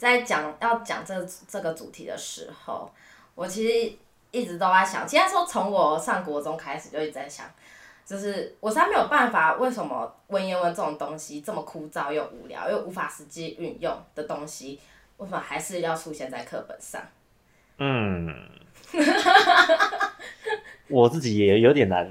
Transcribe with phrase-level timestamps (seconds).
[0.00, 1.14] 在讲要讲这
[1.46, 2.90] 这个主题的时候，
[3.34, 3.92] 我其实
[4.30, 7.44] 一直都在想，其实说从我上国中开始就一直在想，
[8.06, 14.80] 就是我实在没有办法，为什么文言文这种东西这么枯燥又无聊又无法实际运用的东西，
[15.18, 17.02] 为什么还是要出现在课本上？
[17.76, 18.34] 嗯，
[20.88, 22.10] 我自己也有点难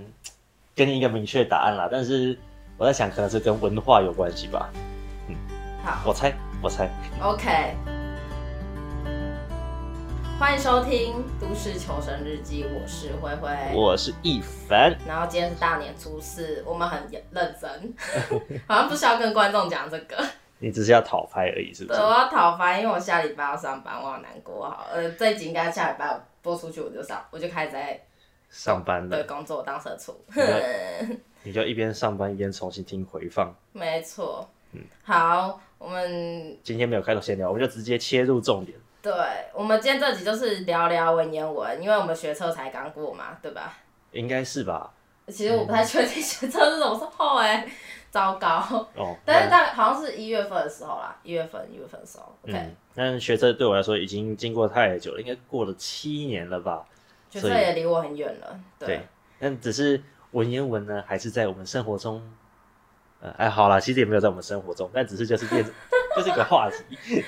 [0.76, 2.38] 给你一个明确答案啦，但是
[2.78, 4.70] 我在想，可能是跟文化有关系吧。
[5.28, 5.36] 嗯，
[5.84, 6.32] 好，我猜，
[6.62, 6.90] 我猜。
[7.22, 7.74] OK，
[10.38, 14.94] 欢迎收听《都市求生日记》，我是灰灰，我是一凡。
[15.08, 17.94] 然后今天是大年初四，我们很认真，
[18.68, 20.22] 好像不需要跟观众讲这个。
[20.58, 21.98] 你只是要讨拍而已，是不是？
[21.98, 24.70] 对，我要讨拍，因为我下礼拜要上班，我好难过。
[24.70, 28.00] 好，呃，这一集应该下礼拜播出去，我就上，我就开始在。
[28.50, 30.12] 上班的对，工作当社畜，
[31.44, 33.56] 你就一边上班一边重新听回放。
[33.74, 38.78] 没错，嗯，好，我们今天没有开头闲聊，我们就直接切入重点。
[39.02, 39.14] 对，
[39.54, 43.78] 我们今天这集就是聊聊文言文，因为我们学测才刚过嘛，对吧？
[44.12, 44.92] 应该是吧。
[45.28, 47.66] 其实我不太确定学测是什么时候哎，
[48.12, 48.58] 糟糕。
[48.96, 49.16] 哦。
[49.24, 52.26] 但是大概好像是一月份的时候啦，一月份一月份的时候。
[52.44, 52.54] OK。
[52.58, 56.86] 嗯，但学测对我来说已经经过太久了，应该过了七年了吧。
[57.30, 58.88] 学测也离我很远了，对。
[58.88, 59.02] 对，
[59.40, 62.22] 但只是文言文呢，还是在我们生活中，
[63.22, 65.64] 呃，哎，好啦，其实也没有在我们生活中，但只是就是变，
[66.16, 66.96] 就是一个话题。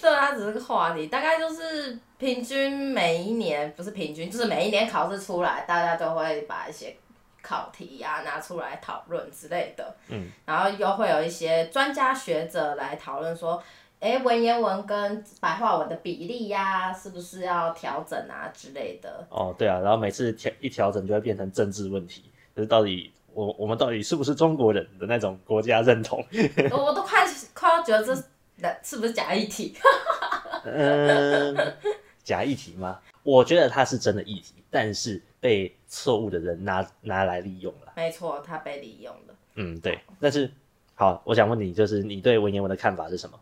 [0.00, 6.96] 对，它只是个话题，大概就是平均每一年，不是平均，就是每一年考试出来，大家都会把一些
[7.42, 9.96] 考题呀、啊、拿出来讨论之类的。
[10.08, 10.30] 嗯。
[10.44, 13.62] 然后又会有一些专家学者来讨论说。
[14.00, 19.26] 哎，文言文跟白话文的比例呀、啊，是不是要调整啊之类的？
[19.28, 22.24] 哦，对啊，然后每次调一调整就会变成政治问题，
[22.56, 26.24] 就是到底我我们到底是不是中国人的那种国家认同？
[26.70, 28.24] 我 我都快快要觉得这是
[28.82, 29.76] 是不是假议题？
[30.64, 31.56] 嗯，
[32.22, 32.98] 假议题吗？
[33.22, 37.92] 我觉得它是真的议题，但是被错误的人拿拿来利用了。
[37.96, 39.34] 没错，他被利用了。
[39.54, 40.00] 嗯，对。
[40.20, 40.50] 但是
[40.94, 43.38] 好，我想问你，就是你对文言文的看法是什么？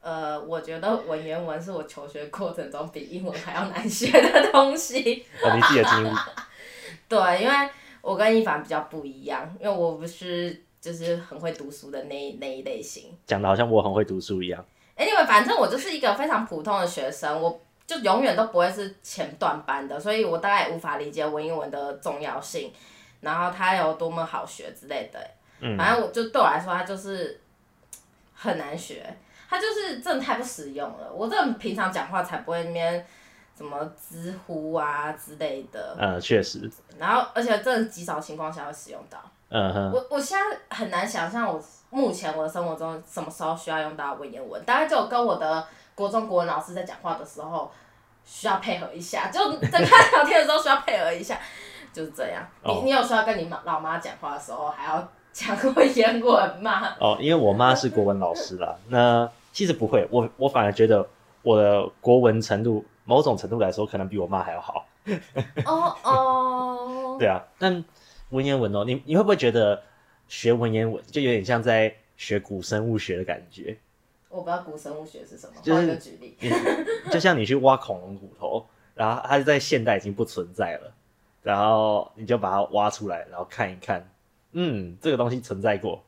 [0.00, 5.24] 呃，我觉得文言文是我求学过程中比英文还要难学的东西。
[5.42, 6.10] 哦，你自己的经历。
[7.08, 7.70] 对，因为
[8.04, 13.16] 我跟一凡比较不一样，因为我不是就是很会读书的那一那一类型。
[13.26, 14.62] 讲的好像我很会读书一样。
[14.96, 22.70] Anyway，反正我就是一个非常普通的学生，我就永远都不会是前段班的，所以我大概也无法理解文言文的重要性，
[23.22, 25.18] 然后它有多么好学之类的。
[25.60, 25.76] 嗯。
[25.78, 27.40] 反正我就对我来说，它就是
[28.34, 29.02] 很难学。
[29.46, 33.06] 他就是真的太不实用了，我这平常讲话才不会那边
[33.56, 35.96] 什么知乎啊之类的。
[35.98, 36.70] 呃，确实。
[36.98, 39.18] 然后，而且真的极少情况下会使用到。
[39.48, 39.92] 嗯哼。
[39.92, 47.70] 我我现在很难想象，我目前我的生活中什么时候需要用到文言文，大概就跟我的国中国文老师在讲话的时候
[48.24, 51.38] 需要配合一下，就在跟他聊天的时候需要配合一下，
[51.92, 52.42] 就是这样。
[52.62, 56.94] 哦、你你有需要跟你老妈讲话的时候还要讲文言文吗？
[56.98, 59.30] 哦，因为我妈是国文老师啦，那。
[59.54, 61.06] 其实不会，我我反而觉得
[61.42, 64.86] 我的国文程度，某种程度来说，可能比我妈还要好。
[65.64, 67.16] 哦哦。
[67.20, 67.84] 对啊，但
[68.30, 69.82] 文言文哦，你你会不会觉得
[70.28, 73.76] 学文言文就有点像在学古生物学的感觉？
[74.28, 76.36] 我不知道古生物学是什么，就是举例，
[77.10, 80.92] 就像你去挖恐龙骨头，然后它在现代已经不存在了，
[81.40, 84.04] 然后你就把它挖出来，然后看一看，
[84.50, 86.02] 嗯，这个东西存在过，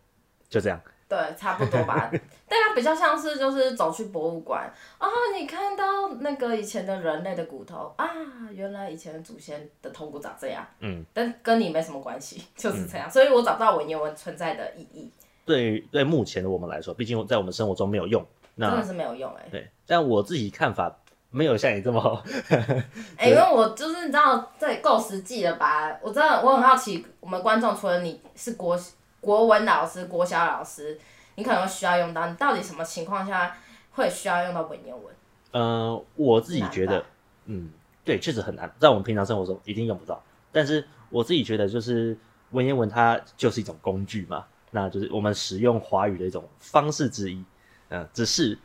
[0.49, 0.81] 就这样。
[1.09, 2.11] 对，差不多吧。
[2.49, 4.69] 但它比较像是就是走去博物馆
[4.99, 5.09] 啊，
[5.39, 8.09] 你看到那个以前的人类的骨头啊，
[8.53, 10.67] 原来以前的祖先的头骨长这样。
[10.81, 11.05] 嗯。
[11.15, 13.09] 但跟你没什么关系，就是这样。
[13.09, 15.09] 嗯、所以我找不到文言文存在的意义。
[15.45, 18.27] 对，对目前的我们来说，毕竟在我们生活中没有用。
[18.57, 19.51] 那真的是没有用哎、欸。
[19.51, 20.93] 对，但我自己看法
[21.31, 22.21] 没有像你这么好。
[22.51, 25.97] 哎、欸，因为我就是你知道，这够实际了吧？
[26.03, 28.77] 我真的我很好奇，我们观众除了你是国。
[29.27, 30.97] 国文老师、国小老师，
[31.35, 32.29] 你可能会需要用到。
[32.29, 33.57] 你到底什么情况下
[33.91, 35.13] 会需要用到文言文？
[35.51, 37.05] 呃，我自己觉得，
[37.47, 37.73] 嗯，
[38.05, 40.23] 对，确实很难，在我们平常生活中一定用不到。
[40.53, 42.17] 但是我自己觉得，就是
[42.53, 47.45] 文言文它就是一种工具嘛，那就是我们使用华语的一种方式之一。
[47.89, 48.57] 嗯、呃，只是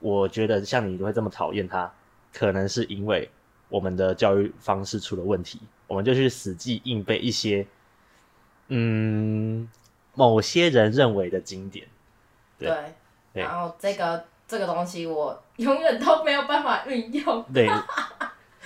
[0.00, 1.90] 我觉得像你会这么讨厌它，
[2.30, 3.30] 可能是因为
[3.70, 7.66] 我们的教育方式出了问题，我们就去死记硬背一些，
[8.68, 9.66] 嗯。
[10.14, 11.86] 某些人认为的经典，
[12.58, 12.68] 对，
[13.32, 17.68] 对，然后这个这个东西我永远都没有办法运用，对，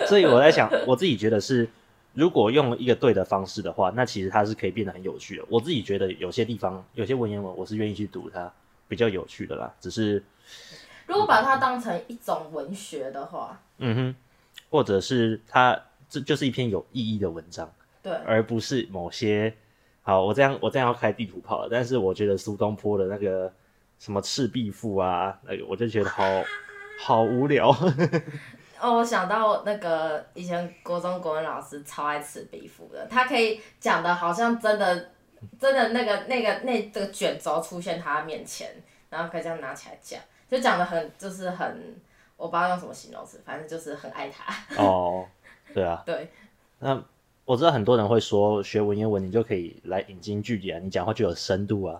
[0.06, 1.67] 所以我在想，我自己觉得是，
[2.12, 5.45] 如果用一个对的方式的话，那其实它是可以变得很有趣的。
[5.49, 8.53] 我自己觉得有些地方有些文言文，我是愿意去读它，
[8.87, 9.73] 比较有趣的啦。
[9.81, 10.23] 只是
[11.06, 14.17] 如果把它当成一种文学的话，嗯哼，
[14.71, 15.81] 或者是它
[16.11, 17.73] 这就是一篇有意义的文章，
[18.03, 19.55] 对，而不是某些。
[20.08, 23.52] 好，我这样我这样要开地图炮了，但是我觉得苏东坡的那个
[23.99, 26.25] 什么《赤壁赋》啊，那个我就觉得好
[26.99, 27.69] 好无聊。
[28.81, 35.10] 哦，我想到那个以前国中国文老师超爱《赤壁赋》的，他可以讲的好像真的
[35.60, 40.19] 真的那个那个那这个卷轴出现他面前，然后可以这样拿起来讲，
[40.49, 42.00] 就讲的很就是很
[42.38, 44.82] 我不知道用什么形容词，反正就是很爱他。
[44.82, 45.26] 哦，
[45.75, 46.02] 对啊。
[46.06, 46.31] 对。
[46.78, 47.05] 那。
[47.49, 51.99] 我知道很多人会说学文言文，你就可以来引经据典，你讲话就有深度啊。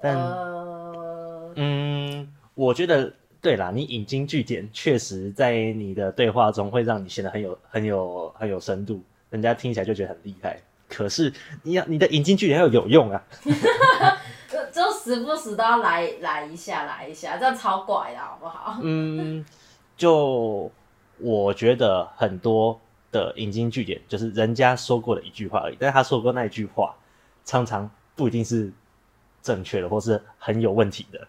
[0.00, 3.12] 但，呃、嗯，我觉得
[3.42, 10.60] 对啦，你引经据典确实在你的对话中会让你显得很有、很有、很有深度，人家听起来就觉得很厉害。
[10.88, 11.32] 可是
[11.64, 13.20] 你要你的引经据典要有用啊，
[14.48, 18.78] 就就时不时都要来来一下，来一下，这样超怪的好不好？
[18.80, 19.44] 嗯，
[19.96, 20.70] 就
[21.18, 22.80] 我觉得很多。
[23.14, 26.92] 的引经据典就是人家说过的一句话而已，但是他说过那一句话，
[27.44, 28.72] 常常不一定是
[29.40, 31.28] 正确的，或是很有问题的，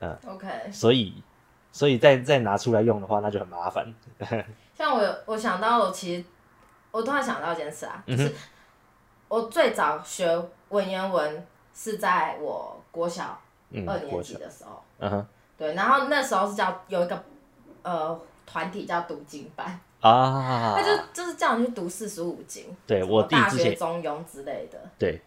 [0.00, 1.22] 嗯，OK，所以，
[1.70, 3.94] 所以再再拿出来用的话，那就很麻烦。
[4.74, 6.24] 像我，我想到我其实
[6.90, 8.34] 我突然想到一件事啊，就是
[9.28, 10.26] 我最早学
[10.70, 13.40] 文言文是在我国小
[13.86, 15.26] 二年级的时候，嗯哼，
[15.56, 17.24] 对，然后那时候是叫有一个
[17.82, 19.78] 呃团体叫读经班。
[20.04, 25.22] 啊，他就就是叫你去读四书五经，对我弟大学中庸之类的，对，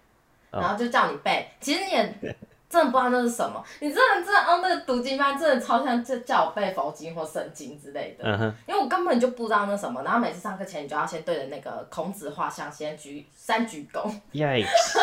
[0.51, 1.49] 然后就叫你背。
[1.59, 2.15] 其实你也
[2.69, 10.03] 真的不知道那是什么，你真的真的哦，那个读经班真的超像就叫我背佛经或圣经之类的，嗯哼，因为我根本就不知道那什么。
[10.03, 14.13] 然后每次上课前，你就要先对着那个孔子画像，先鞠三鞠躬。
[14.33, 14.99] Yikes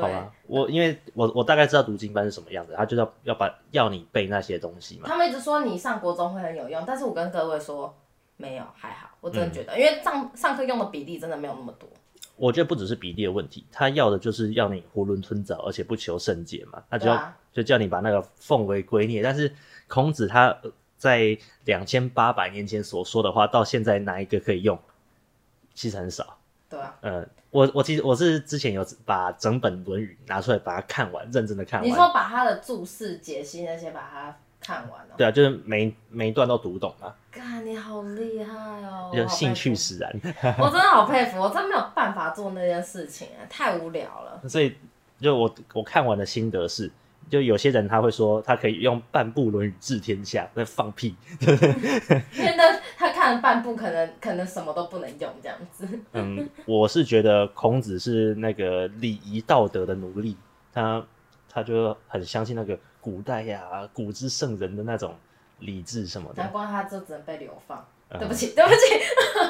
[0.00, 5.08] 好吧，我因为我我大概知道读经班是什么样子，他就要要把要你背那些东西嘛。
[5.08, 7.94] 他们一直说你上国中会很有用，但是我跟各位说
[8.36, 11.88] 没有，还好，我真的觉得，嗯、因为上上课用的比例真的没有那么多。
[12.36, 16.82] 我觉得不只是比例的问题，他要的就是要你囫囵吞枣，而且不求甚解嘛。
[16.88, 19.22] 他就要、啊、就叫你把那个奉为圭臬。
[19.22, 19.54] 但是
[19.88, 20.56] 孔子他
[20.96, 21.36] 在
[21.66, 24.78] 两千八百年前所说的话，到现在哪一个可以用？
[25.74, 26.38] 其实很少。
[26.70, 26.96] 对啊。
[27.02, 27.28] 嗯。
[27.50, 31.90] 我我其实我是之前有把整本《论语》拿出来把它看完，认真的看完。
[31.90, 35.14] 你说把他的注释、解析那些把它看完了？
[35.16, 37.12] 对啊，就是每每一段都读懂了。
[37.64, 39.10] 你好厉害哦！
[39.12, 40.08] 就兴趣使然。
[40.60, 44.40] 我真的好佩服，我真没有办法做那件事情啊，太无聊了。
[44.48, 44.76] 所以，
[45.20, 46.88] 就我我看完的心得是。
[47.28, 51.14] 就有些人他会说，他可以用半部《论语》治天下，在放屁。
[51.40, 55.88] 因为那他看了半部，可能可能什么都不能用这样子。
[56.12, 60.36] 嗯，我是觉得孔子是那个礼仪道德的奴隶，
[60.70, 61.02] 他
[61.48, 65.16] 他就很相信那个古代呀、啊、古之圣人的那种
[65.60, 66.42] 理智什么的。
[66.42, 67.82] 难怪他就只能被流放。
[68.10, 68.98] 嗯、对不起， 对不起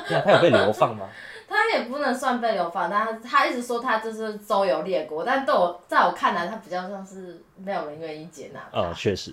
[0.07, 0.21] 对。
[0.21, 1.09] 他有被流放吗？
[1.49, 8.79] 他也不能算被流放，但他他一直说他就是周游列国，但对我在我看来，他比较像是没有人愿意接纳他。
[8.79, 9.33] 哦，确实。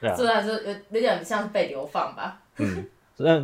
[0.00, 0.14] 对啊。
[0.16, 2.40] 虽然说有有点像是被流放吧。
[2.56, 3.38] 嗯，那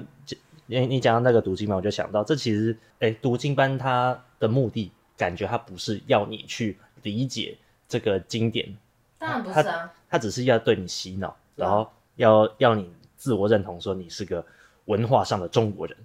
[0.66, 7.56] 你你讲到那个读经班，我就想到，这其实哎，读经班它的目的，感觉它不是要你去理解
[7.88, 8.76] 这个经典。
[9.18, 9.92] 当然不是啊。
[10.08, 14.44] 它只是要对你洗脑，然后要要你自我认同，说你是个
[14.86, 15.96] 文化上的中国人。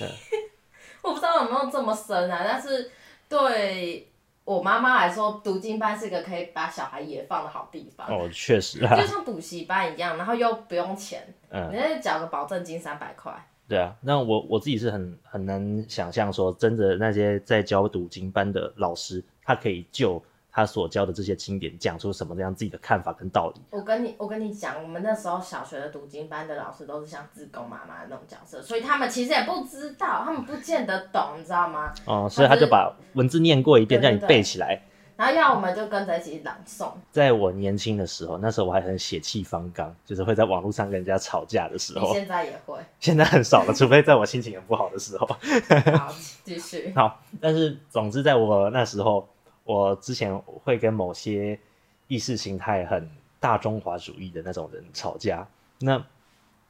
[0.00, 0.08] 嗯
[1.02, 2.90] 我不知道有没有这么深啊，但是
[3.28, 4.08] 对
[4.44, 8.06] 我妈妈来说，读经班是一个可以把小孩也放的好地方。
[8.08, 13.32] 哦，确实啊，就像补习班一样，然后又不用钱，嗯，你再缴个保证金三百块。
[13.66, 20.22] 对啊，那我我自己是很很难想象说，真的那些在教读经班的老师，他可以就。
[20.56, 23.60] 他所教的这些经典，讲出什么样自己的看法跟道理？
[23.70, 31.92] 我跟你，我跟你讲，我们那时候小学的读经班的老师都是像志工妈妈那种角色，所以他们其实也不知道，他们不见得懂，你知道吗？
[32.06, 34.80] 哦，所以他就把文字念过一遍，让你背起来，
[35.16, 36.92] 然后要我们就跟着一起朗诵。
[37.10, 42.06] 在我年轻的时候，那时候我还很血气方刚，就是会在网络上跟人家吵架的时候。
[42.06, 42.78] 你现在也会？
[43.00, 45.26] 现在很少了，除非在我心情很不好的时候。
[45.26, 46.92] 好，继续。
[46.94, 49.28] 好，但是总之在我那时候。
[49.64, 51.58] 我之前会跟某些
[52.06, 55.46] 意识形态很大中华主义的那种人吵架，
[55.80, 56.04] 那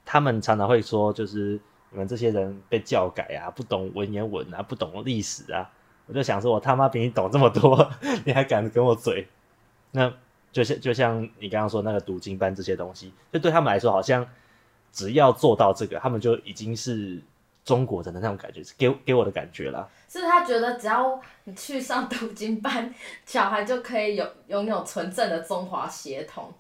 [0.05, 1.61] 他们常常会说，就是
[1.91, 5.71] 你们这些人被教改啊，不懂文言文啊，不懂历史啊。
[6.07, 7.91] 我就想说，我他妈比你懂这么多，
[8.25, 9.27] 你还敢跟我嘴？
[9.91, 10.13] 那
[10.53, 14.27] 就像就像你刚刚说那个读经班这些东西，就对他们来说，好像
[14.93, 17.21] 只要做到这个，他们就已经是。
[17.65, 19.89] 中国人的那种感觉，给给我的感觉啦。
[20.09, 22.93] 是他觉得只要你去上读经班，
[23.25, 26.53] 小孩就可以有拥有纯正的中华血统。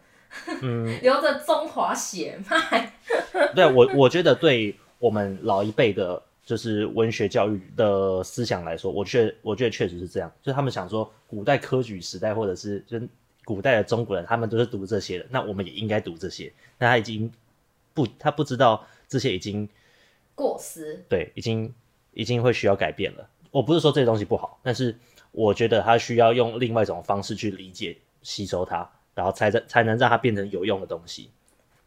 [0.62, 2.92] 嗯， 流着中华血脉。
[3.54, 13.00] 对，我我觉得对我们老一辈的，就是文学教育的思想来说，我确我觉得确实是这样，就是他们想说，古代科举时代，或者是就
[13.44, 16.52] 古代的中国人，他们都是读这些的，那我们也应该读这些。
[16.78, 17.30] 那他已经
[17.92, 19.68] 不，他不知道这些已经
[20.34, 21.72] 过时，对，已经
[22.12, 23.28] 已经会需要改变了。
[23.50, 24.96] 我不是说这些东西不好，但是
[25.30, 31.30] 我觉得它需要用另外一种方式去理解、吸收它，然后才才能让它变成有用的东西。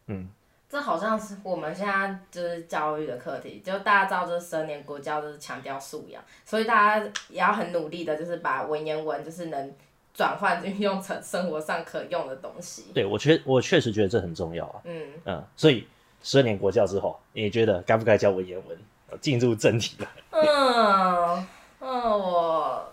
[0.06, 0.30] 嗯，
[0.68, 9.74] 这好像是我们现在就是教育的课题，就大家知道，这十二年国教就是强调素养，所以大家也要很努力的，就是把文言文就是能
[10.14, 12.86] 转换运用成生活上可用的东西。
[12.94, 14.80] 对，我确我确实觉得这很重要啊。
[14.84, 15.86] 嗯嗯，所以
[16.22, 18.78] 十二年国教之后，你觉得该不该教文言文？
[19.20, 20.08] 进入正题了。
[20.30, 21.46] 嗯。
[21.80, 22.92] 嗯，我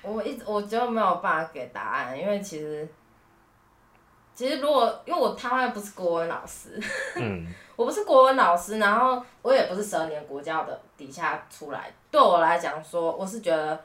[0.00, 2.88] 我一直我就没有办法给答案，因为其实
[4.32, 6.80] 其实如果因为我他妈又不是国文老师，
[7.16, 7.44] 嗯、
[7.74, 13.78] 我不是国文老师，然后我也不是十二年国教的底下出来，对我来讲说，我是觉得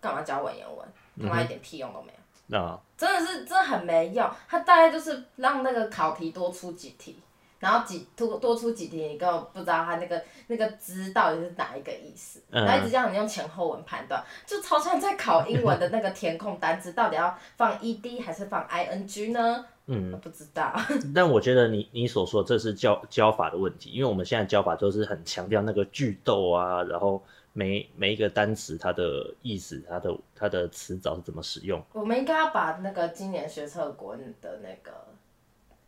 [0.00, 0.88] 干嘛教文言文，
[1.20, 2.12] 他妈一点屁用都没
[2.46, 7.22] 有，嗯、真的是真的很没用，他大概就是让那个考题多出几题。
[7.66, 19.66] 然后几多多出几题，你根本不知道他那个那个“之”到底是哪一个意思，嗯、然后一直叫你用前后文判断，就超像在考英文的那个填空单词，到底要放 ed 还是放 ing 呢？
[19.86, 20.72] 嗯，我不知道。
[21.12, 27.20] 但我觉得你你所说这是教教法的问题，因为我们现在教法都是很强调那个句逗啊，然后
[27.52, 31.82] 每每一个单词它的意思，它的它的词藻是怎么使用。
[31.92, 34.92] 我们应该要把那个今年学测国文的那个。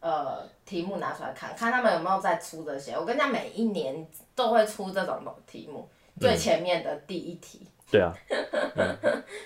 [0.01, 2.93] 呃，题目拿出来看看他们有没有在出这些。
[2.93, 7.67] 我跟你讲，每一年都会出这种题目，嗯、最前面的第一题。
[7.91, 8.15] 对啊。
[8.77, 8.97] 嗯、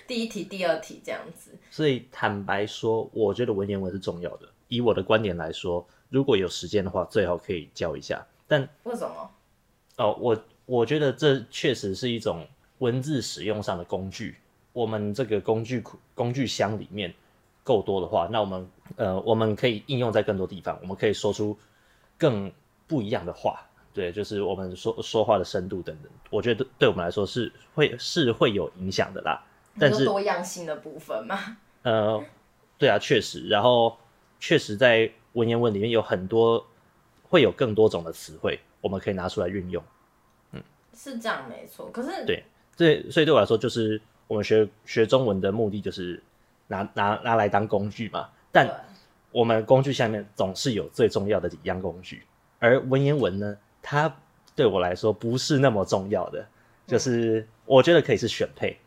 [0.05, 1.57] 第一题、第二题这样子。
[1.71, 4.47] 所以坦白说，我觉得文言文是重要的。
[4.67, 8.23] 以我的观点来说，如果有时间的话，最好可以教一下。
[8.47, 9.31] 但为什么？
[9.97, 12.45] 哦，我我觉得这确实是一种
[12.77, 14.37] 文字使用上的工具。
[14.71, 17.11] 我们这个工具库、工具箱里面。
[17.63, 21.57] 够多的话，那我们呃，我们可以应用在更多地方，我们可以说出
[22.17, 22.51] 更
[22.87, 29.41] 不一样的话，对，就是我们说说话的深度等等，我觉得对我们来说是会是会有影响的啦。
[29.79, 32.21] 但是多样性的部分嘛，呃，
[32.77, 33.97] 对啊，确实，然后
[34.41, 36.67] 确实在文言文里面有很多
[37.23, 39.81] 会有更多种的词汇，我们可以拿出来运用。
[40.51, 40.61] 嗯，
[40.93, 41.89] 是这样没错。
[41.91, 42.43] 可是对
[42.75, 46.21] 对，所以对我来说，就是我们学学中文的目的就是。
[46.67, 48.69] 拿拿拿来当工具嘛，但
[49.31, 52.23] 我们工具下面总是有最重要的几样工具，
[52.59, 54.15] 而文言文呢，它
[54.55, 56.47] 对我来说不是那么重要的，嗯、
[56.87, 58.77] 就是我觉得可以是选配，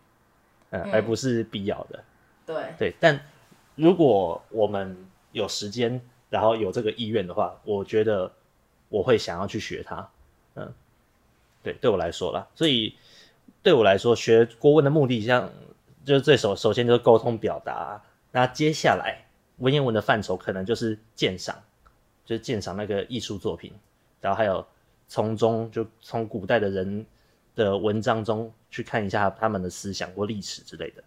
[0.71, 2.05] 呃、嗯，而不是必要的。
[2.47, 3.21] 对对，但
[3.75, 4.97] 如果我们
[5.33, 8.33] 有时间，然后有这个意愿的话，我觉得
[8.89, 10.09] 我会想要去学它。
[10.55, 10.73] 嗯，
[11.63, 12.97] 对，对我来说啦，所以
[13.63, 15.51] 对我来说，学国文的目的像。
[16.07, 19.27] 就是最首首先就是沟通表达，那接下来
[19.59, 21.61] 文言文的范畴可能就是鉴赏，
[22.25, 23.73] 就是鉴赏那个艺术作品，
[24.21, 24.65] 然后还有
[25.09, 27.05] 从中就从古代的人
[27.57, 31.03] 的文章中去看一下他们的思想或历史之类的。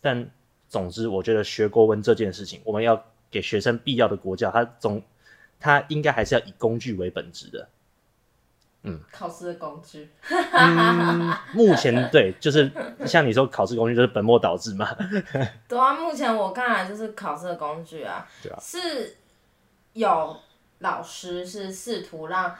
[0.00, 0.24] 但
[0.68, 5.02] 总之，我觉得学国文这件事情，我们要给学生必要的国教，它总
[5.58, 7.68] 它应该还是要以工具为本质的。
[8.86, 10.10] 嗯，考试的工具。
[10.28, 12.70] 嗯，目前对，就是
[13.06, 14.86] 像你说，考试工具就是本末倒置嘛。
[15.66, 18.28] 对啊，目前我看来就是考试的工具啊。
[18.42, 18.58] 对啊。
[18.60, 19.16] 是
[19.94, 20.36] 有
[20.80, 22.54] 老师是试图让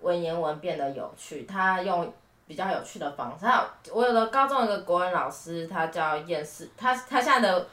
[0.00, 2.12] 文言文变得有趣，他用
[2.48, 3.46] 比较有趣的方式。
[3.92, 7.68] 我有的高中有个国文老师，他叫厌世，他他现在的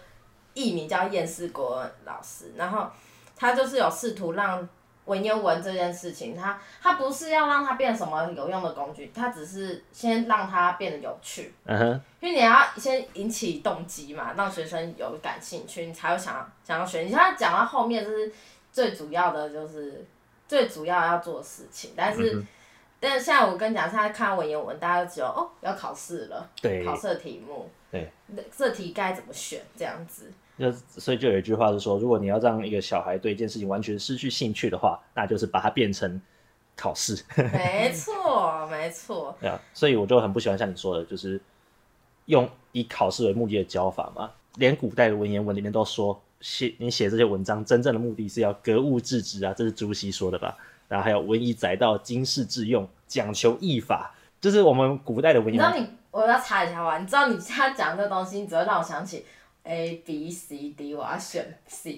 [0.53, 2.87] 艺名叫厌世国文老师，然后
[3.35, 4.69] 他就是有试图让。
[5.05, 11.53] 文言文这件事情，它它不是要让它变什么有用的工具，它只是先让它变得有趣。
[11.65, 12.01] 嗯哼。
[12.19, 17.01] 因为你要先引起动机嘛，让学生有感兴趣，你才会想要想要学。
[17.01, 18.31] 你像讲到后面，就是
[18.71, 20.03] 最主要的就是
[20.47, 21.91] 最主要要做的事情。
[21.95, 22.47] 但是，嗯、
[22.99, 28.11] 但是现在我跟你讲，现在看文言文，大家都只有哦要考试了，对，考试的题目，对，
[28.57, 30.31] 这题该怎么选这样子。
[30.57, 36.21] 就所以就有一句话是说，如果你要让一个小孩对一件事情完全失去兴趣的话，那就是把它变成
[36.77, 37.21] 考试。
[37.51, 39.35] 没错，没错。
[39.41, 41.41] 对啊，所以我就很不喜欢像你说的，就是
[42.25, 44.31] 用以考试为目的的教法嘛。
[44.55, 50.55] 连古代的文言文里面都说，写你写这些文章真正的目的是要格物致知啊，这是朱熹说的吧？
[50.87, 55.73] 然后还有文以载道、经世致用、讲求义法，就是我们古代的文言文。
[55.73, 59.25] 你知道你，我要插一下话，你知道你现在讲这个东西，你只会让我想起。
[59.65, 61.97] A B C D，我要选 C。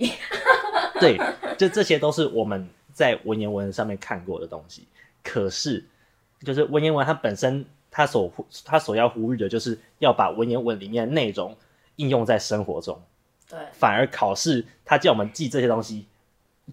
[1.00, 1.18] 对，
[1.58, 4.88] 就这些都是我们在文言文上面看过的东西。
[5.24, 5.86] 可是，
[6.42, 8.32] 就是文言文它本身，它所
[8.66, 11.56] 它所要呼吁的，就是要把文言文里面的内容
[11.98, 13.00] 应用在生活中。
[13.50, 13.60] 对。
[13.74, 16.06] 反而考试，他叫我们记这些东西，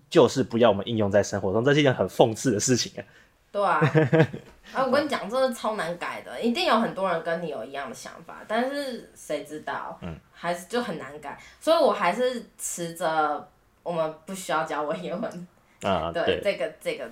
[0.08, 3.04] 就是不要我们应用在生活中，这是一件很讽刺的事情啊。
[3.54, 3.80] 对啊。
[4.74, 9.96] 啊，我跟你讲，这是超难改的，一定有很多人跟你有一样的想法，但是谁知道？
[10.02, 13.46] 嗯，还是就很难改，所以我还是持着
[13.84, 15.46] 我们不需要教文言文
[15.82, 17.08] 啊， 对，对这个这个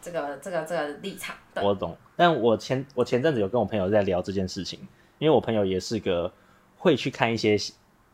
[0.00, 1.34] 这个这个这个立场。
[1.54, 4.78] 我懂，但我前我前阵子有跟我朋友在聊这件事情，
[5.18, 6.30] 因为我朋友也是个
[6.76, 7.56] 会去看一些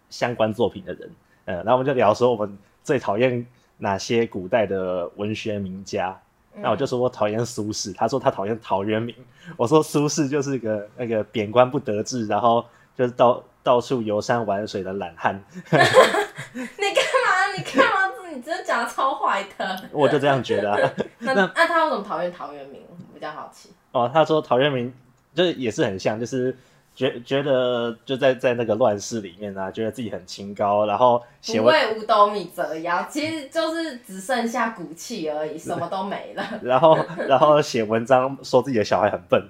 [0.08, 1.10] 相关作品的人，
[1.46, 3.44] 嗯，然后我们就聊说我们最讨厌
[3.78, 6.18] 哪些古代的文学名家。
[6.56, 9.14] 那我就说我讨厌苏轼，他说他讨厌陶渊明。
[9.56, 12.64] 我说苏轼就是个那个贬官不得志，然后
[12.96, 15.42] 就是到到处游山玩水的懒汉。
[15.54, 17.56] 你干嘛？
[17.56, 18.30] 你干嘛？
[18.32, 19.88] 你真的讲的超坏的。
[19.92, 20.78] 我就这样觉得啊。
[21.18, 22.82] 那那他为什么讨厌陶渊明？
[23.12, 23.70] 比较好奇。
[23.92, 24.92] 哦，他说陶渊明
[25.34, 26.56] 就是也是很像，就是。
[26.94, 36.44] 觉觉得就在在那个乱世里面啊，觉得自己很清高，然后写不为五斗米折腰，其实就是只剩下骨气而已，什么都没了。
[36.62, 36.96] 然后
[37.26, 39.44] 然后写文章说自己的小孩很笨，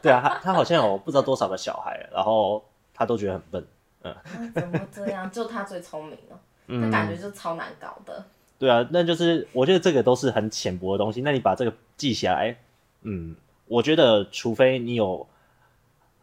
[0.00, 3.66] 对啊，他他好像有不知道多少个小孩，然后他都觉得很笨，
[4.00, 4.12] 嗯。
[4.12, 4.22] 啊、
[4.54, 5.30] 怎么这样？
[5.30, 6.40] 就他最聪明了，
[6.80, 8.14] 他感觉就超难搞的。
[8.16, 8.24] 嗯、
[8.58, 11.20] 对啊，那就是我觉得这个都是很浅薄的东西。
[11.20, 12.56] 那你把这个记下来，
[13.02, 13.36] 嗯，
[13.66, 15.26] 我觉得除非你有。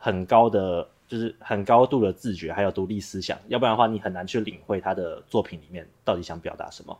[0.03, 6.99] 很高的就是很高度的自觉，还有独立思想，要不然的话，你很难去领会他的作品里面到底想表达什么。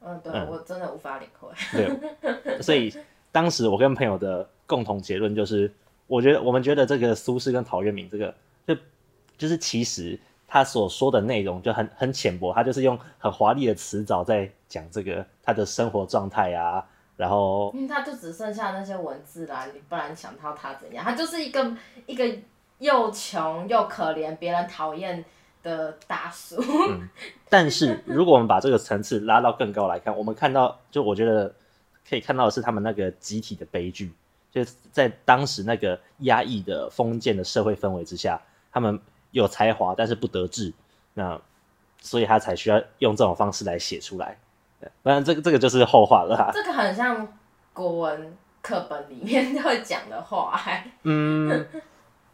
[0.00, 1.50] 嗯，对，嗯、我真的无法领会。
[1.72, 2.90] 对， 所以
[3.30, 5.70] 当时我跟朋友的共同结论就是，
[6.06, 8.34] 我觉得我们觉得这个苏轼跟陶渊明这个，
[8.66, 8.74] 就
[9.36, 16.82] 就是其实他所说的内容就很很浅薄，他就是用很华丽的词藻在讲这个他的生活状态啊。
[17.18, 21.04] 然后，因为他就只剩下那些文字啦，你不然想到他怎样？
[21.04, 21.76] 他就是一个
[22.06, 22.24] 一个
[22.78, 25.24] 又穷又可怜、别人讨厌
[25.64, 26.62] 的大叔。
[26.62, 27.08] 嗯，
[27.48, 31.52] 但是如果我们把这个层次拉到更高来看，我们看到，就我觉得
[32.08, 34.12] 可以看到的是他们那个集体的悲剧，
[34.52, 38.96] 就是在当时那个压抑的封建的社会氛围之下，他们
[39.32, 40.72] 有才华但是不得志，
[41.14, 41.40] 那
[42.00, 44.38] 所以他才需要用这种方式来写出来。
[45.02, 46.50] 当然，这个这个就是后话了哈。
[46.52, 47.26] 这个很像
[47.72, 50.60] 国文课本里面会讲的话。
[51.02, 51.66] 嗯，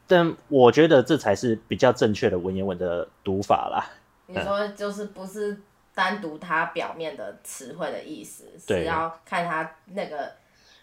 [0.07, 3.83] 但我觉得这才是比较正确的文言文的读法啦。
[4.27, 5.59] 你说就是不是
[5.95, 10.33] 单独它表面的词汇的意思，是要看它那个。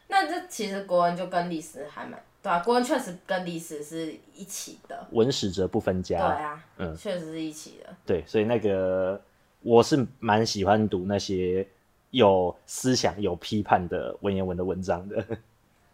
[0.07, 5.07] 那这其实国文就跟历史还蛮对啊，国文确实跟历史是一起的。
[5.11, 6.17] 文史哲不分家。
[6.17, 7.89] 对啊，嗯，确实是一起的。
[8.05, 9.21] 对，所以那个。
[9.63, 11.67] 我是蛮喜欢读那些
[12.09, 15.25] 有思想、有批判的文言文的文章的。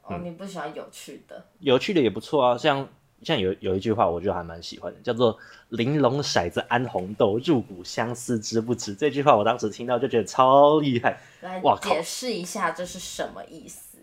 [0.04, 1.44] 哦，你不喜欢有趣的？
[1.60, 2.88] 有趣的也不错啊，像
[3.24, 5.38] 像有有一句话，我就还蛮喜欢的，叫做
[5.70, 8.96] “玲珑骰子安红豆，入骨相思知不知”。
[8.96, 11.20] 这句话我当时听到就觉得超厉害。
[11.42, 13.98] 来解释一下这是什么意思？“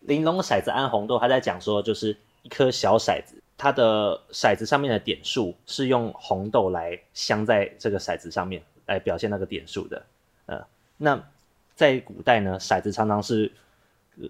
[0.00, 8.62] 玲珑骰子安红豆”，他在讲说，就是一颗小骰子，它的骰子上面的点数是用红豆来镶在这个骰子上面。
[8.88, 10.02] 来表现那个点数的，
[10.46, 11.22] 呃，那
[11.76, 13.52] 在古代呢，骰子常常是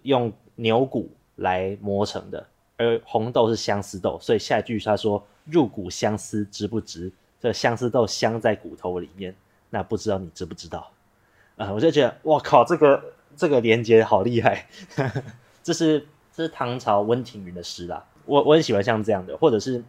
[0.03, 2.45] 用牛骨来磨成的，
[2.77, 9.33] 而红豆是相思豆，所以下一句他说“入骨相思知不知”，这相思豆镶在骨头里面，
[9.71, 10.91] 那不知道你知不知道？
[11.57, 14.67] 啊、我就觉得，哇靠，这个这个连接好厉害，
[15.63, 19.85] 这是这是唐朝温庭筠的诗啦，我我很喜欢像这样的，或者是。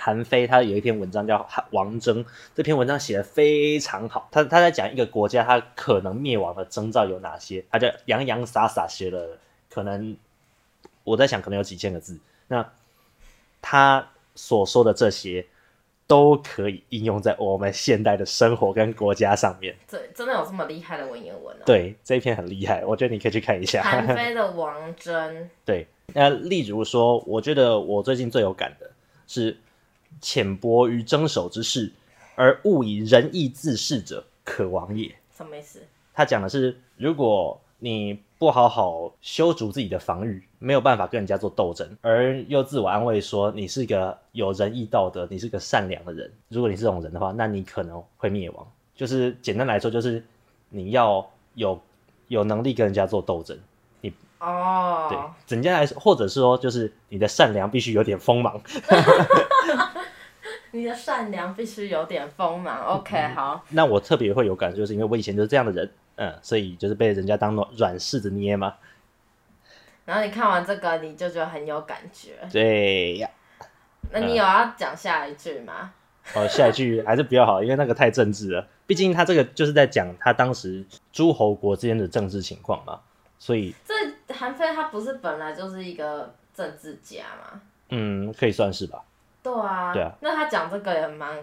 [0.00, 1.38] 韩非他有一篇文章叫
[1.72, 4.28] 《王征》，这篇文章写的非常好。
[4.30, 7.64] 他他在讲一个国家，他可能灭亡的征兆有哪些？
[7.68, 9.36] 他就洋洋洒洒写了，
[9.68, 10.16] 可能
[11.02, 12.16] 我在想，可能有几千个字。
[12.46, 12.64] 那
[13.60, 15.44] 他所说的这些，
[16.06, 19.74] 都可以应用在我们现代的生活跟国家上面。
[19.88, 21.56] 这真的有这么厉害的文言文？
[21.66, 23.82] 对，这一篇很厉害，我觉得你可以去看一下。
[23.82, 25.36] 韩非的《王征》。
[25.64, 28.88] 对，那例如说，我觉得我最近最有感的
[29.26, 29.58] 是。
[30.20, 31.92] 浅薄于争守之事，
[32.34, 35.14] 而勿以仁义自恃者，可亡也。
[35.36, 35.80] 什么意思？
[36.14, 46.32] 他讲的是，如果你不好好修筑自己的防御，没有办法跟人家做斗争，而又自我安慰说你是个有仁义道德，你是个善良的人。
[46.48, 48.66] 如果你是这种人的话，那你可能会灭亡。
[48.96, 50.24] 就是简单来说，就是
[50.70, 51.80] 你要有
[52.26, 53.56] 有能力跟人家做斗争。
[54.00, 58.60] 你哦，对，整家来说，或者是说，就是你的善良必须有点锋芒。
[60.72, 62.84] 你的善良必须有点锋芒。
[62.84, 63.64] OK，、嗯、好。
[63.70, 68.74] 那我特别会有感，就是因为我以前就是这样的人，嗯，所以就是被人家当软软柿子捏嘛。
[70.04, 72.30] 然后你看完这个，你就觉得很有感觉。
[72.50, 73.28] 对呀。
[74.10, 75.92] 那你有要讲下一句吗？
[76.34, 78.66] 哦，下一句还是比较好，因为那个太政治了。
[78.86, 83.00] 毕竟他这个就是在讲他当时诸侯国之间的政治情况嘛，
[83.38, 83.94] 所以这
[84.34, 87.60] 韩非他不是本来就是一个政治家吗？
[87.90, 89.04] 嗯，可以算是吧。
[89.54, 90.12] 对啊，对啊。
[90.20, 91.38] 那他讲这个也蛮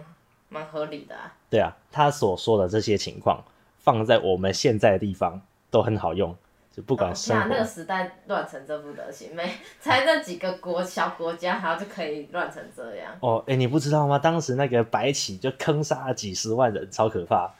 [0.48, 1.32] 蛮合理的啊。
[1.50, 3.42] 对啊，他所说的这些情况
[3.78, 5.40] 放在我们现在的地方
[5.70, 6.36] 都很好用。
[6.72, 13.10] 就不管是、哦、那个时代乱成这副德行，没 才那几个国小国家，然后就可以乱成这样。
[13.20, 14.18] 哦，哎、欸，你不知道吗？
[14.18, 17.50] 当时那个白起就坑杀了几十万人，超可怕。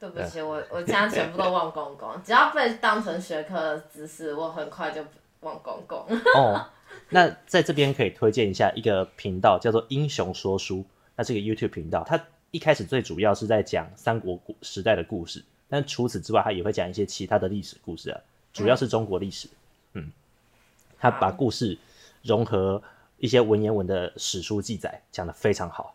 [0.00, 5.00] 对不起，我我现在全部都忘光光，只要被当成学科的知识，我很快就
[5.42, 6.04] 忘光光。
[6.34, 6.66] 哦，
[7.08, 10.84] 那在这边可以推荐一下一个频道，叫做英雄说书。
[11.14, 18.20] 那这个 YouTube 频道，它一开始最主要是在讲三国古时代的故事，但除此之外，它也会讲一些其他的历史故事啊。
[18.52, 19.48] 主要是中国历史，
[19.92, 20.10] 嗯，
[20.98, 21.76] 他把故事
[22.22, 22.82] 融合
[23.18, 25.94] 一些文言文的史书记载，讲得非常好，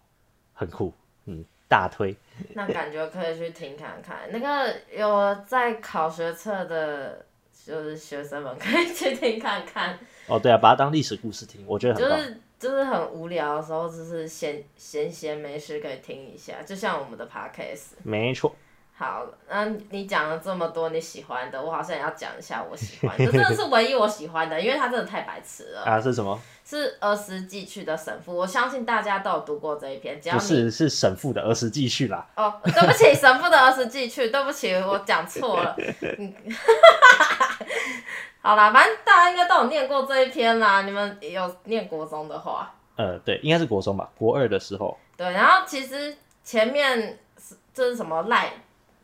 [0.53, 0.93] 很酷，
[1.25, 2.15] 嗯，大推。
[2.53, 7.25] 那感觉可以去听看看，那个有在考学测的，
[7.65, 9.97] 就是学生们 可以去听看看。
[10.27, 12.17] 哦，对啊，把它当历史故事听，我觉得很棒。
[12.17, 17.93] 就是就是很无聊的时候，就是闲闲闲没事可以听一下，就像我们的 Podcast。
[18.03, 18.55] 没错。
[18.93, 25.81] 好，那你讲了这么多你喜欢的，我好像也要讲一下我喜欢的，这真的是唯一我喜欢的，因为它真的太白痴了。
[25.89, 26.39] 啊，是什么？
[26.63, 30.21] 是儿时记趣的神父，我相信大家都有读过这一篇。
[30.21, 32.23] 只要不是，是神父的儿时记趣啦。
[32.35, 35.75] 哦，对不起，神父的儿时记趣，对不起，我讲错了。
[38.41, 40.81] 好啦，反正大家应该都有念过这一篇啦。
[40.83, 42.73] 你们有念国中的话？
[42.95, 44.97] 呃，对，应该是国中吧，国二的时候。
[45.15, 48.51] 对，然后其实前面是这是什么赖？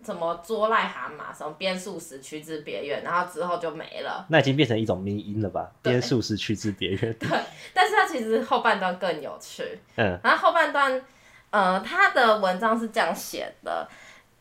[0.05, 4.25] 什么捉癞蛤蟆，什么边数时驱之别院，然后之后就没了。
[4.29, 5.69] 那已经变成一种迷音了吧？
[5.81, 7.13] 边数时驱之别院。
[7.19, 7.27] 对，
[7.73, 9.77] 但是它其实后半段更有趣。
[9.97, 10.17] 嗯。
[10.23, 11.01] 然后后半段，
[11.49, 13.85] 呃，他的文章是这样写的，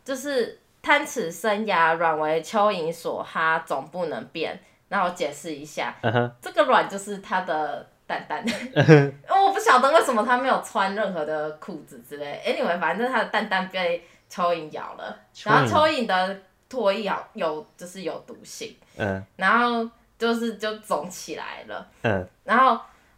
[0.05, 4.61] 就是贪此生涯，软为蚯蚓所哈，总不能变。
[4.89, 5.97] 那我解释一下，
[6.41, 8.45] 这个阮就是它的蛋蛋。
[8.75, 9.15] 嗯哼。
[9.47, 12.41] 我不晓得为什么它没有穿任何的裤子之类。
[12.47, 14.07] Anyway，反正它的蛋蛋被。
[14.29, 16.37] 蚯蚓咬了，然后蚯蚓的
[16.69, 22.77] 唾液咬有就是有毒性，嗯，然后就是就肿起来了，嗯，然后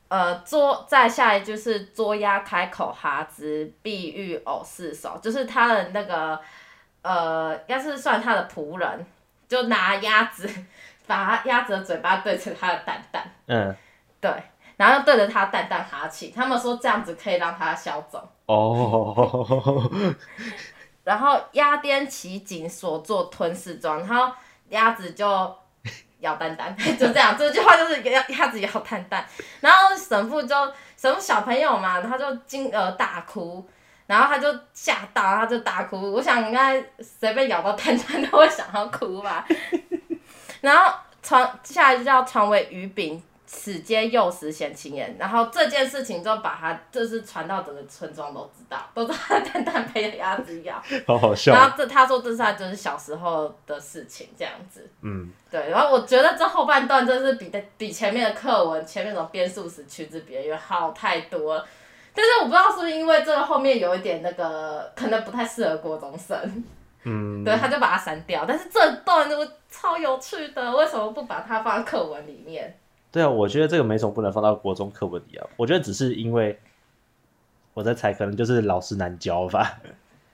[0.09, 6.39] 呃捉再下一句是捉鸭开口哈之，碧玉偶四手，就是它的那个
[7.03, 9.07] 呃要是算他的仆人，
[9.49, 10.49] 就拿鸭子
[11.07, 13.75] 把鸭子的嘴巴对着他的蛋蛋，嗯，
[14.21, 14.31] 对，
[14.77, 19.91] 然后对着他蛋蛋哈气，他们说这样子可以让他消肿，哦。
[21.05, 24.31] 然后鸭颠其颈所做吞噬状，然后
[24.69, 25.25] 鸭子就
[26.21, 29.25] 咬蛋蛋， 就这样，这句话就是鸭鸭子咬蛋蛋，
[29.61, 30.55] 然后神父就
[30.99, 33.67] 神父小朋友嘛，他就惊呃大哭，
[34.09, 39.47] 然后他就吓到，他就大哭，我想应该谁被咬到蛋蛋都会想要哭吧，
[40.61, 40.93] 然后
[41.23, 43.23] 传下来就叫传为鱼饼。
[43.51, 51.55] 此皆幼时嫌情言，然后这件事情就把他就是传到整个村庄都知道，都知道他蛋蛋被鸭子咬， 好好笑。
[51.55, 55.71] 然后这他说这是他就是小时候的事情这样子，嗯，对。
[55.71, 61.67] 然后我觉得这后半段真是比的比前面的课文前面那种边数时驱之别约好太多了，
[62.15, 66.65] 但是我不知道是不是因为这个后面有一点那个可能不太适合国中生，
[67.05, 68.45] 嗯，对，他就把它删掉。
[68.47, 72.77] 但是这段都超有趣的，为什么不把它放在课文里面？
[73.11, 75.47] 对啊，我觉得这个没什么不能放到国中课文里啊。
[75.57, 76.59] 我觉得只是因为
[77.73, 79.79] 我在猜，可能就是老师难教吧。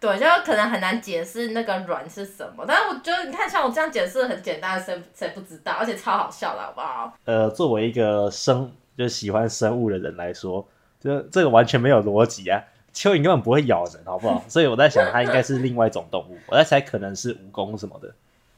[0.01, 2.65] 对，就可能很难解释那个软是什么。
[2.67, 5.73] 但是我觉得，你看像我这样解释很简单，谁谁不知道？
[5.79, 7.17] 而且超好笑的，好不好？
[7.25, 10.67] 呃，作为一个生就喜欢生物的人来说，
[11.05, 12.65] 就这个完全没有逻辑啊！
[12.95, 14.43] 蚯蚓根本不会咬人，好不好？
[14.49, 16.39] 所以我在想，它应该是另外一种动物。
[16.47, 18.15] 我在猜，可能是蜈蚣什么的。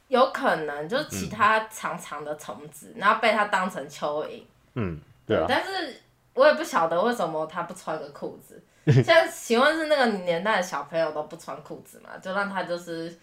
[0.09, 4.43] 有可能就是其他长长的虫子，嗯、然后被它当成蚯蚓。
[4.75, 5.47] 嗯，对啊。
[5.49, 6.01] 但是
[6.35, 8.63] 我也不晓得为什么它不穿个裤子。
[8.87, 12.11] 现在请问是那个年代的小朋友都不穿裤子嘛？
[12.23, 13.19] 就让他就是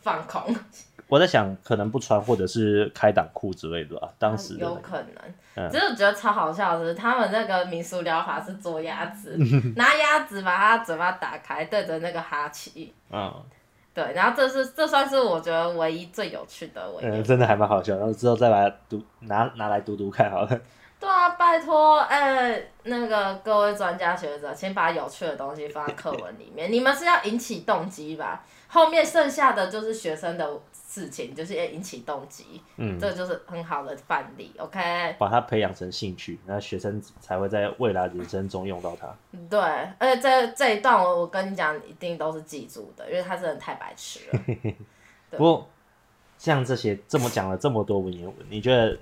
[0.00, 0.56] 放空。
[1.08, 4.08] 我在想，可能不穿，或者是开裆裤之类的吧。
[4.18, 5.70] 当时、那个、有可能。
[5.70, 9.36] 只是我觉得超好笑的是，他们那个民俗疗法是捉鸭子，
[9.74, 12.94] 拿鸭子把它嘴巴打开，对着那个哈气。
[13.10, 13.34] 嗯。
[13.94, 17.04] 对，然后这是这算是我觉得唯一最有趣的文。
[17.04, 20.60] 嗯，真的还蛮好笑，然后之后再把它读拿拿来读读看好了。
[21.00, 26.72] 对啊，拜托，哎、欸，那个各位专家学者，请把有趣的东西放在课文里面。
[26.72, 28.44] 你们是要引起动机吧？
[28.66, 32.60] 后面剩下的就是学生的事情，就是要引起动机。
[32.76, 34.52] 嗯，这就是很好的范例。
[34.58, 39.14] OK，把它培养成兴趣，那学生才会在未来人生中用到它。
[39.48, 39.60] 对，
[39.98, 44.40] 而且这这一段我我跟你讲，一定都是记住的，因为他真的太白痴了。
[45.30, 45.68] 不过，
[46.36, 48.98] 像这些这么讲了这么多文言文，你觉得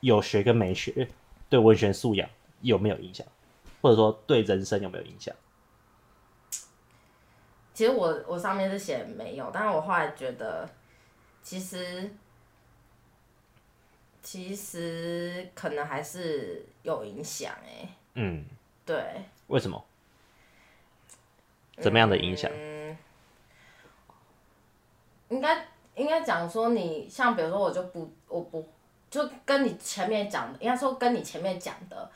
[0.00, 1.08] 有学跟没学？
[1.50, 2.30] 对文学素养
[2.62, 3.26] 有没有影响，
[3.82, 5.34] 或者说对人生有没有影响？
[7.74, 10.68] 其实我我上面是写没有，但是我后来觉得，
[11.42, 12.10] 其实
[14.22, 17.88] 其实可能还是有影响哎。
[18.14, 18.44] 嗯，
[18.86, 19.24] 对。
[19.48, 19.84] 为什么？
[21.78, 22.50] 怎么样的影响？
[22.54, 22.96] 嗯，
[25.30, 28.68] 应该应该讲说你像比如说我就不我不。
[29.10, 32.10] 就跟你前面讲的，应该说跟你前面讲的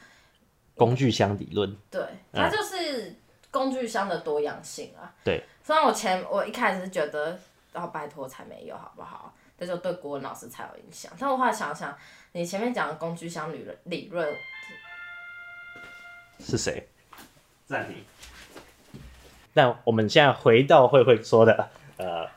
[0.77, 2.01] 工具箱理论，对，
[2.33, 3.17] 它就是
[3.51, 5.13] 工具箱的多样性啊。
[5.25, 7.39] 对，虽然我前我一开始是觉得，
[7.73, 9.35] 然后拜托才没有好不好？
[9.59, 11.13] 这就对国文老师才有影响。
[11.19, 11.97] 但我后来想想，
[12.33, 14.35] 你前面讲的工具箱理论理论
[16.41, 16.89] 是谁？
[17.67, 18.05] 暂停。
[19.53, 22.29] 那我们现在回到慧慧说的，呃，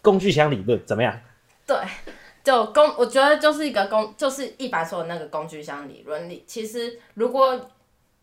[0.00, 1.20] 工具箱理论怎么样？
[1.66, 1.76] 对。
[2.48, 6.30] 就工，我觉得就是一个工，就是一般说的那个工具箱理论。
[6.30, 7.68] 你其实如果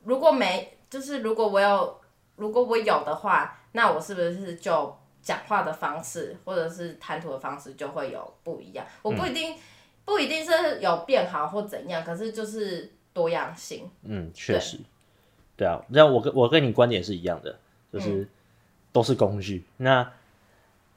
[0.03, 2.01] 如果没，就是如果我有，
[2.35, 8.83] 如果我有的话，那我是不是就讲话的方式或者是谈吐的方式就会有不一样？
[9.03, 9.59] 我不一定、嗯、
[10.05, 13.87] 不一定是有变好或怎样，可是就是多样性。
[14.01, 14.79] 嗯，确实，
[15.55, 17.55] 对啊，那我跟我跟你观点是一样的，
[17.93, 18.27] 就是
[18.91, 19.63] 都是工具。
[19.77, 20.11] 嗯、那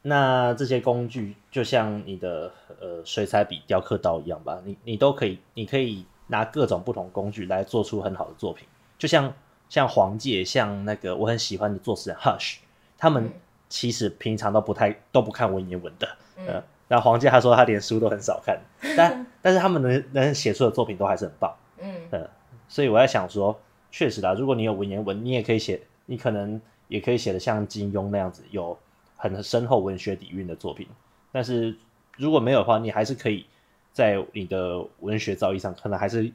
[0.02, 8.66] 那这些工具就像你的呃水彩笔、雕刻刀一样吧，你你都可以，你可以拿各种不同工具来做出很好的作品。
[8.96, 9.32] 就像
[9.68, 12.58] 像黄介，像那个我很喜欢的作词人 Hush，
[12.96, 13.30] 他们
[13.68, 16.08] 其实平常都不太都不看文言文的，
[16.46, 18.58] 呃，然后黄介他说他连书都很少看，
[18.96, 22.30] 但但是他们能能写出的作品都还是很棒，嗯，呃，
[22.68, 28.78] 所以我在想说，确实啦，如果你有文言文，你也可以写，你可能也可以写的像金庸那样子有。
[29.18, 30.88] 很深厚文学底蕴的作品，
[31.32, 31.76] 但是
[32.16, 33.44] 如果没有的话，你还是可以
[33.92, 36.32] 在你的文学造诣上，可能还是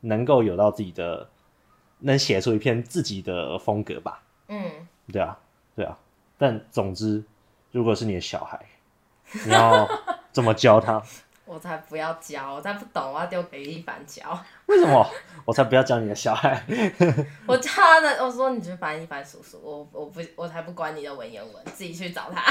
[0.00, 1.28] 能够有到自己的，
[1.98, 4.22] 能写出一篇自己的风格吧。
[4.46, 4.70] 嗯，
[5.12, 5.36] 对啊，
[5.74, 5.98] 对啊。
[6.38, 7.22] 但总之，
[7.72, 8.64] 如果是你的小孩，
[9.44, 9.88] 你要
[10.30, 11.02] 怎么教他？
[11.52, 14.22] 我才不要教，我才不懂，我要丢给一凡教。
[14.66, 15.06] 为什么？
[15.44, 16.62] 我才不要教你的小孩。
[17.46, 22.42] 我教他的，我说你去翻一翻叔叔，我我不我才不管你的文言文，自己去找他。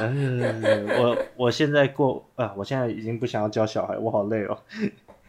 [0.00, 4.56] 嗯、 我我现在过啊，我现在已经不想要教小孩，我好累哦。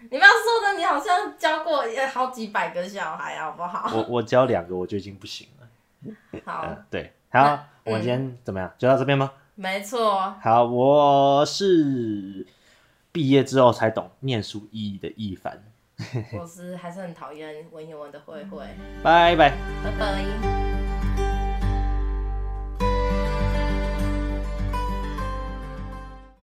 [0.10, 3.90] 你不要说的，你好像教过好几百个小孩，好不好？
[3.98, 5.68] 我我教两个我就已经不行了。
[6.46, 8.72] 好，呃、对，好，我们今天怎么样？
[8.78, 9.32] 就到这边吗？
[9.56, 10.36] 没错。
[10.44, 12.46] 好，我是。
[13.18, 15.60] 毕业之后才懂念书意义的一凡。
[16.40, 18.64] 我是还是很讨厌文言文的慧慧。
[19.02, 19.50] 拜拜。
[19.84, 20.87] 拜拜。